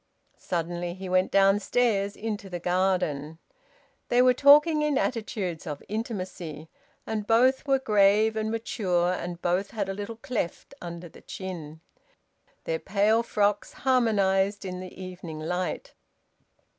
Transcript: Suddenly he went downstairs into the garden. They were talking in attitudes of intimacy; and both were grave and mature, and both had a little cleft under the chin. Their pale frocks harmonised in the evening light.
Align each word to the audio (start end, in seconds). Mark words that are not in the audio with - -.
Suddenly 0.39 0.95
he 0.95 1.07
went 1.07 1.29
downstairs 1.29 2.15
into 2.15 2.49
the 2.49 2.57
garden. 2.59 3.37
They 4.09 4.19
were 4.23 4.33
talking 4.33 4.81
in 4.81 4.97
attitudes 4.97 5.67
of 5.67 5.83
intimacy; 5.87 6.69
and 7.05 7.27
both 7.27 7.67
were 7.67 7.77
grave 7.77 8.35
and 8.35 8.49
mature, 8.49 9.13
and 9.13 9.39
both 9.43 9.69
had 9.69 9.89
a 9.89 9.93
little 9.93 10.15
cleft 10.15 10.73
under 10.81 11.07
the 11.07 11.21
chin. 11.21 11.81
Their 12.63 12.79
pale 12.79 13.21
frocks 13.21 13.73
harmonised 13.85 14.65
in 14.65 14.79
the 14.79 14.99
evening 14.99 15.37
light. 15.39 15.93